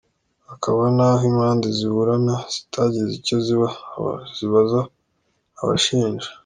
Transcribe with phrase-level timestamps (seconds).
[0.49, 3.37] Hakaba n’aho impande ziburana zitagize icyo
[4.39, 4.81] zibaza
[5.61, 6.27] abashinja.